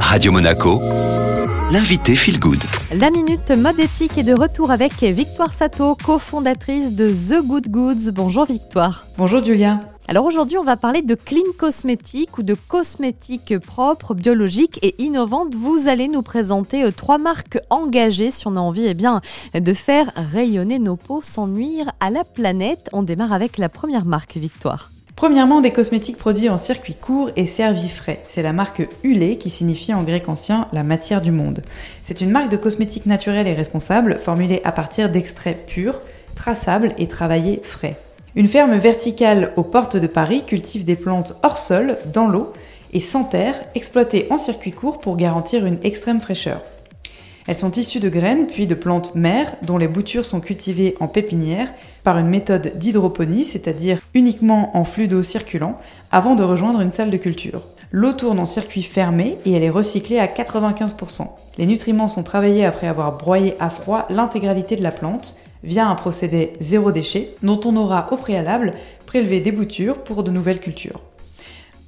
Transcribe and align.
Radio 0.00 0.32
Monaco, 0.32 0.80
l'invité 1.70 2.14
Feel 2.14 2.38
Good. 2.38 2.62
La 2.98 3.10
minute 3.10 3.50
mode 3.50 3.78
éthique 3.78 4.16
est 4.16 4.22
de 4.22 4.32
retour 4.32 4.70
avec 4.70 5.02
Victoire 5.02 5.52
Sato, 5.52 5.96
cofondatrice 5.96 6.94
de 6.94 7.10
The 7.10 7.44
Good 7.44 7.68
Goods. 7.68 8.12
Bonjour 8.12 8.46
Victoire. 8.46 9.04
Bonjour 9.18 9.44
Julia. 9.44 9.80
Alors 10.08 10.24
aujourd'hui, 10.24 10.56
on 10.56 10.62
va 10.62 10.76
parler 10.76 11.02
de 11.02 11.14
clean 11.14 11.52
cosmétique 11.58 12.38
ou 12.38 12.42
de 12.42 12.54
cosmétiques 12.54 13.58
propres, 13.58 14.14
biologiques 14.14 14.78
et 14.82 14.94
innovantes. 15.02 15.54
Vous 15.54 15.88
allez 15.88 16.08
nous 16.08 16.22
présenter 16.22 16.84
euh, 16.84 16.92
trois 16.92 17.18
marques 17.18 17.58
engagées 17.70 18.30
si 18.30 18.46
on 18.46 18.56
a 18.56 18.60
envie 18.60 18.86
eh 18.86 18.94
bien, 18.94 19.20
de 19.54 19.72
faire 19.72 20.12
rayonner 20.14 20.78
nos 20.78 20.96
peaux 20.96 21.22
sans 21.22 21.48
nuire 21.48 21.90
à 21.98 22.10
la 22.10 22.24
planète. 22.24 22.88
On 22.92 23.02
démarre 23.02 23.32
avec 23.32 23.58
la 23.58 23.68
première 23.68 24.04
marque, 24.04 24.36
Victoire. 24.36 24.90
Premièrement, 25.16 25.62
des 25.62 25.70
cosmétiques 25.70 26.18
produits 26.18 26.50
en 26.50 26.58
circuit 26.58 26.94
court 26.94 27.30
et 27.36 27.46
servis 27.46 27.88
frais. 27.88 28.20
C'est 28.28 28.42
la 28.42 28.52
marque 28.52 28.86
Hulé 29.02 29.38
qui 29.38 29.48
signifie 29.48 29.94
en 29.94 30.02
grec 30.02 30.28
ancien 30.28 30.68
la 30.74 30.82
matière 30.82 31.22
du 31.22 31.32
monde. 31.32 31.62
C'est 32.02 32.20
une 32.20 32.30
marque 32.30 32.50
de 32.50 32.58
cosmétiques 32.58 33.06
naturels 33.06 33.48
et 33.48 33.54
responsables 33.54 34.18
formulée 34.18 34.60
à 34.64 34.72
partir 34.72 35.08
d'extraits 35.08 35.64
purs, 35.64 36.02
traçables 36.34 36.92
et 36.98 37.06
travaillés 37.06 37.62
frais. 37.64 37.96
Une 38.34 38.46
ferme 38.46 38.76
verticale 38.76 39.54
aux 39.56 39.62
portes 39.62 39.96
de 39.96 40.06
Paris 40.06 40.44
cultive 40.44 40.84
des 40.84 40.96
plantes 40.96 41.34
hors 41.42 41.56
sol, 41.56 41.96
dans 42.12 42.28
l'eau 42.28 42.52
et 42.92 43.00
sans 43.00 43.24
terre, 43.24 43.64
exploitées 43.74 44.26
en 44.28 44.36
circuit 44.36 44.72
court 44.72 44.98
pour 44.98 45.16
garantir 45.16 45.64
une 45.64 45.78
extrême 45.82 46.20
fraîcheur. 46.20 46.60
Elles 47.46 47.56
sont 47.56 47.70
issues 47.72 48.00
de 48.00 48.08
graines 48.08 48.46
puis 48.46 48.66
de 48.66 48.74
plantes 48.74 49.14
mères 49.14 49.54
dont 49.62 49.78
les 49.78 49.86
boutures 49.88 50.24
sont 50.24 50.40
cultivées 50.40 50.96
en 50.98 51.06
pépinière 51.06 51.68
par 52.02 52.18
une 52.18 52.28
méthode 52.28 52.72
d'hydroponie, 52.76 53.44
c'est-à-dire 53.44 54.00
uniquement 54.14 54.76
en 54.76 54.84
flux 54.84 55.06
d'eau 55.06 55.22
circulant, 55.22 55.78
avant 56.10 56.34
de 56.34 56.42
rejoindre 56.42 56.80
une 56.80 56.92
salle 56.92 57.10
de 57.10 57.16
culture. 57.16 57.62
L'eau 57.92 58.12
tourne 58.12 58.40
en 58.40 58.46
circuit 58.46 58.82
fermé 58.82 59.38
et 59.44 59.52
elle 59.52 59.62
est 59.62 59.70
recyclée 59.70 60.18
à 60.18 60.26
95%. 60.26 61.28
Les 61.58 61.66
nutriments 61.66 62.08
sont 62.08 62.24
travaillés 62.24 62.64
après 62.64 62.88
avoir 62.88 63.16
broyé 63.16 63.54
à 63.60 63.70
froid 63.70 64.06
l'intégralité 64.10 64.74
de 64.74 64.82
la 64.82 64.90
plante 64.90 65.36
via 65.62 65.88
un 65.88 65.94
procédé 65.94 66.52
zéro 66.58 66.90
déchet 66.90 67.34
dont 67.42 67.60
on 67.64 67.76
aura 67.76 68.08
au 68.12 68.16
préalable 68.16 68.74
prélevé 69.06 69.40
des 69.40 69.52
boutures 69.52 69.98
pour 69.98 70.24
de 70.24 70.32
nouvelles 70.32 70.60
cultures. 70.60 71.00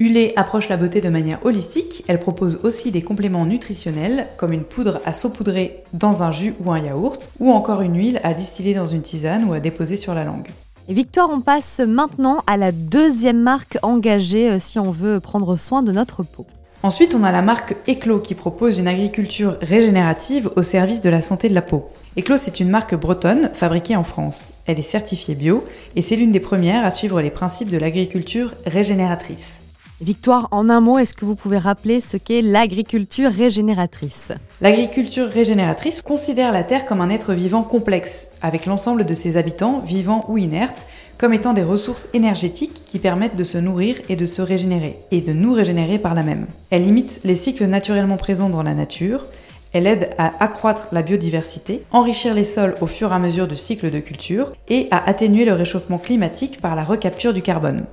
Hulé 0.00 0.32
approche 0.36 0.68
la 0.68 0.76
beauté 0.76 1.00
de 1.00 1.08
manière 1.08 1.44
holistique, 1.44 2.04
elle 2.06 2.20
propose 2.20 2.60
aussi 2.62 2.92
des 2.92 3.02
compléments 3.02 3.44
nutritionnels 3.44 4.28
comme 4.36 4.52
une 4.52 4.62
poudre 4.62 5.00
à 5.04 5.12
saupoudrer 5.12 5.82
dans 5.92 6.22
un 6.22 6.30
jus 6.30 6.54
ou 6.64 6.70
un 6.70 6.78
yaourt, 6.78 7.28
ou 7.40 7.50
encore 7.50 7.80
une 7.80 7.96
huile 7.96 8.20
à 8.22 8.32
distiller 8.32 8.74
dans 8.74 8.86
une 8.86 9.02
tisane 9.02 9.42
ou 9.42 9.54
à 9.54 9.58
déposer 9.58 9.96
sur 9.96 10.14
la 10.14 10.22
langue. 10.22 10.50
Et 10.88 10.94
Victoire, 10.94 11.30
on 11.32 11.40
passe 11.40 11.80
maintenant 11.80 12.44
à 12.46 12.56
la 12.56 12.70
deuxième 12.70 13.40
marque 13.40 13.76
engagée 13.82 14.48
euh, 14.48 14.58
si 14.60 14.78
on 14.78 14.92
veut 14.92 15.18
prendre 15.18 15.56
soin 15.56 15.82
de 15.82 15.90
notre 15.90 16.22
peau. 16.22 16.46
Ensuite, 16.84 17.16
on 17.16 17.24
a 17.24 17.32
la 17.32 17.42
marque 17.42 17.74
Eclos 17.88 18.20
qui 18.20 18.36
propose 18.36 18.78
une 18.78 18.86
agriculture 18.86 19.56
régénérative 19.60 20.48
au 20.54 20.62
service 20.62 21.00
de 21.00 21.10
la 21.10 21.22
santé 21.22 21.48
de 21.48 21.54
la 21.54 21.62
peau. 21.62 21.90
Eclos, 22.16 22.36
c'est 22.36 22.60
une 22.60 22.70
marque 22.70 22.94
bretonne 22.94 23.50
fabriquée 23.52 23.96
en 23.96 24.04
France. 24.04 24.52
Elle 24.66 24.78
est 24.78 24.82
certifiée 24.82 25.34
bio 25.34 25.64
et 25.96 26.02
c'est 26.02 26.14
l'une 26.14 26.30
des 26.30 26.38
premières 26.38 26.84
à 26.84 26.92
suivre 26.92 27.20
les 27.20 27.30
principes 27.30 27.70
de 27.70 27.78
l'agriculture 27.78 28.54
régénératrice. 28.64 29.62
Victoire, 30.00 30.46
en 30.52 30.68
un 30.68 30.80
mot, 30.80 30.96
est-ce 30.98 31.12
que 31.12 31.24
vous 31.24 31.34
pouvez 31.34 31.58
rappeler 31.58 31.98
ce 31.98 32.16
qu'est 32.16 32.40
l'agriculture 32.40 33.32
régénératrice 33.32 34.30
L'agriculture 34.60 35.26
régénératrice 35.26 36.02
considère 36.02 36.52
la 36.52 36.62
Terre 36.62 36.86
comme 36.86 37.00
un 37.00 37.10
être 37.10 37.32
vivant 37.34 37.64
complexe, 37.64 38.28
avec 38.40 38.66
l'ensemble 38.66 39.04
de 39.04 39.14
ses 39.14 39.36
habitants, 39.36 39.80
vivants 39.84 40.24
ou 40.28 40.38
inertes, 40.38 40.86
comme 41.18 41.34
étant 41.34 41.52
des 41.52 41.64
ressources 41.64 42.08
énergétiques 42.14 42.84
qui 42.86 43.00
permettent 43.00 43.34
de 43.34 43.42
se 43.42 43.58
nourrir 43.58 43.96
et 44.08 44.14
de 44.14 44.24
se 44.24 44.40
régénérer, 44.40 44.96
et 45.10 45.20
de 45.20 45.32
nous 45.32 45.52
régénérer 45.52 45.98
par 45.98 46.14
la 46.14 46.22
même. 46.22 46.46
Elle 46.70 46.84
limite 46.84 47.18
les 47.24 47.34
cycles 47.34 47.66
naturellement 47.66 48.18
présents 48.18 48.50
dans 48.50 48.62
la 48.62 48.74
nature, 48.74 49.24
elle 49.72 49.88
aide 49.88 50.10
à 50.16 50.30
accroître 50.42 50.86
la 50.92 51.02
biodiversité, 51.02 51.82
enrichir 51.90 52.34
les 52.34 52.44
sols 52.44 52.76
au 52.80 52.86
fur 52.86 53.10
et 53.10 53.16
à 53.16 53.18
mesure 53.18 53.48
du 53.48 53.56
cycle 53.56 53.90
de 53.90 53.98
culture 53.98 54.52
et 54.68 54.86
à 54.92 55.08
atténuer 55.08 55.44
le 55.44 55.54
réchauffement 55.54 55.98
climatique 55.98 56.60
par 56.60 56.76
la 56.76 56.84
recapture 56.84 57.34
du 57.34 57.42
carbone. 57.42 57.84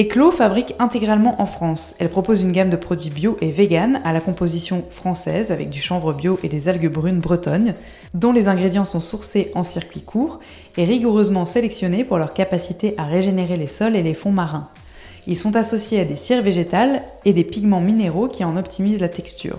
Eclos 0.00 0.30
fabrique 0.30 0.74
intégralement 0.78 1.42
en 1.42 1.44
France. 1.44 1.94
Elle 1.98 2.08
propose 2.08 2.40
une 2.40 2.52
gamme 2.52 2.70
de 2.70 2.76
produits 2.76 3.10
bio 3.10 3.36
et 3.42 3.50
vegan 3.50 4.00
à 4.02 4.14
la 4.14 4.20
composition 4.20 4.82
française 4.88 5.50
avec 5.50 5.68
du 5.68 5.78
chanvre 5.78 6.14
bio 6.14 6.40
et 6.42 6.48
des 6.48 6.68
algues 6.68 6.90
brunes 6.90 7.20
bretonnes, 7.20 7.74
dont 8.14 8.32
les 8.32 8.48
ingrédients 8.48 8.84
sont 8.84 8.98
sourcés 8.98 9.50
en 9.54 9.62
circuit 9.62 10.00
court 10.00 10.40
et 10.78 10.84
rigoureusement 10.84 11.44
sélectionnés 11.44 12.02
pour 12.02 12.16
leur 12.16 12.32
capacité 12.32 12.94
à 12.96 13.04
régénérer 13.04 13.58
les 13.58 13.66
sols 13.66 13.94
et 13.94 14.02
les 14.02 14.14
fonds 14.14 14.32
marins. 14.32 14.70
Ils 15.26 15.36
sont 15.36 15.54
associés 15.54 16.00
à 16.00 16.06
des 16.06 16.16
cires 16.16 16.42
végétales 16.42 17.02
et 17.26 17.34
des 17.34 17.44
pigments 17.44 17.82
minéraux 17.82 18.28
qui 18.28 18.42
en 18.42 18.56
optimisent 18.56 19.02
la 19.02 19.10
texture. 19.10 19.58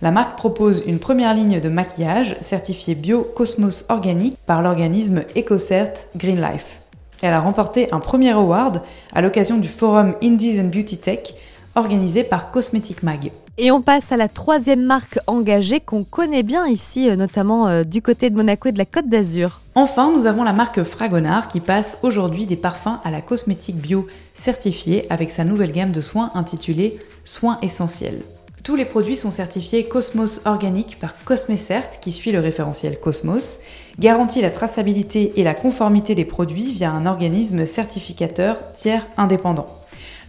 La 0.00 0.10
marque 0.10 0.36
propose 0.36 0.82
une 0.88 0.98
première 0.98 1.34
ligne 1.34 1.60
de 1.60 1.68
maquillage 1.68 2.34
certifiée 2.40 2.96
bio 2.96 3.22
Cosmos 3.22 3.84
Organique 3.90 4.36
par 4.44 4.60
l'organisme 4.60 5.22
EcoCert 5.36 6.08
Green 6.16 6.40
Life. 6.40 6.81
Elle 7.22 7.32
a 7.32 7.40
remporté 7.40 7.90
un 7.92 8.00
premier 8.00 8.32
award 8.32 8.82
à 9.14 9.22
l'occasion 9.22 9.56
du 9.56 9.68
forum 9.68 10.14
Indies 10.22 10.60
and 10.60 10.64
Beauty 10.64 10.98
Tech 10.98 11.34
organisé 11.74 12.24
par 12.24 12.50
Cosmetic 12.50 13.02
Mag. 13.02 13.30
Et 13.58 13.70
on 13.70 13.82
passe 13.82 14.12
à 14.12 14.16
la 14.16 14.28
troisième 14.28 14.82
marque 14.82 15.18
engagée 15.26 15.80
qu'on 15.80 16.04
connaît 16.04 16.42
bien 16.42 16.66
ici, 16.66 17.08
euh, 17.08 17.16
notamment 17.16 17.68
euh, 17.68 17.84
du 17.84 18.02
côté 18.02 18.30
de 18.30 18.36
Monaco 18.36 18.68
et 18.68 18.72
de 18.72 18.78
la 18.78 18.86
Côte 18.86 19.08
d'Azur. 19.08 19.60
Enfin, 19.74 20.10
nous 20.10 20.26
avons 20.26 20.42
la 20.42 20.52
marque 20.52 20.82
Fragonard 20.82 21.48
qui 21.48 21.60
passe 21.60 21.98
aujourd'hui 22.02 22.46
des 22.46 22.56
parfums 22.56 22.98
à 23.04 23.10
la 23.10 23.20
cosmétique 23.20 23.76
bio 23.76 24.06
certifiée 24.34 25.06
avec 25.10 25.30
sa 25.30 25.44
nouvelle 25.44 25.72
gamme 25.72 25.92
de 25.92 26.00
soins 26.00 26.30
intitulée 26.34 26.98
Soins 27.24 27.58
essentiels. 27.62 28.22
Tous 28.62 28.76
les 28.76 28.84
produits 28.84 29.16
sont 29.16 29.32
certifiés 29.32 29.86
Cosmos 29.86 30.40
Organique 30.44 30.96
par 31.00 31.16
Cosmecert, 31.24 31.98
qui 31.98 32.12
suit 32.12 32.30
le 32.30 32.38
référentiel 32.38 33.00
Cosmos, 33.00 33.58
garantit 33.98 34.40
la 34.40 34.52
traçabilité 34.52 35.32
et 35.34 35.42
la 35.42 35.54
conformité 35.54 36.14
des 36.14 36.24
produits 36.24 36.70
via 36.70 36.92
un 36.92 37.06
organisme 37.06 37.66
certificateur 37.66 38.58
tiers 38.72 39.08
indépendant. 39.16 39.66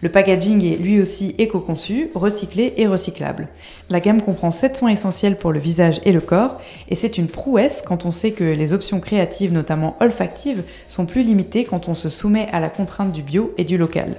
Le 0.00 0.08
packaging 0.08 0.64
est 0.64 0.78
lui 0.78 1.00
aussi 1.00 1.36
éco-conçu, 1.38 2.10
recyclé 2.16 2.74
et 2.76 2.88
recyclable. 2.88 3.46
La 3.88 4.00
gamme 4.00 4.20
comprend 4.20 4.50
7 4.50 4.78
soins 4.78 4.90
essentiels 4.90 5.38
pour 5.38 5.52
le 5.52 5.60
visage 5.60 6.00
et 6.04 6.10
le 6.10 6.20
corps, 6.20 6.60
et 6.88 6.96
c'est 6.96 7.18
une 7.18 7.28
prouesse 7.28 7.84
quand 7.86 8.04
on 8.04 8.10
sait 8.10 8.32
que 8.32 8.42
les 8.42 8.72
options 8.72 8.98
créatives, 8.98 9.52
notamment 9.52 9.96
olfactives, 10.00 10.64
sont 10.88 11.06
plus 11.06 11.22
limitées 11.22 11.64
quand 11.64 11.88
on 11.88 11.94
se 11.94 12.08
soumet 12.08 12.48
à 12.50 12.58
la 12.58 12.68
contrainte 12.68 13.12
du 13.12 13.22
bio 13.22 13.54
et 13.58 13.64
du 13.64 13.78
local. 13.78 14.16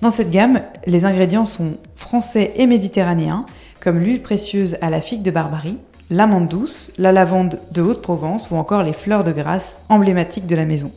Dans 0.00 0.10
cette 0.10 0.30
gamme, 0.30 0.60
les 0.86 1.04
ingrédients 1.04 1.44
sont 1.44 1.72
français 1.96 2.52
et 2.56 2.66
méditerranéens, 2.66 3.46
comme 3.80 3.98
l'huile 3.98 4.22
précieuse 4.22 4.76
à 4.80 4.90
la 4.90 5.00
figue 5.00 5.22
de 5.22 5.30
Barbarie, 5.30 5.78
l'amande 6.10 6.46
douce, 6.46 6.92
la 6.98 7.10
lavande 7.10 7.58
de 7.72 7.82
Haute-Provence 7.82 8.50
ou 8.50 8.56
encore 8.56 8.82
les 8.82 8.92
fleurs 8.92 9.24
de 9.24 9.32
grâce 9.32 9.80
emblématiques 9.88 10.46
de 10.46 10.54
la 10.54 10.64
maison. 10.64 10.92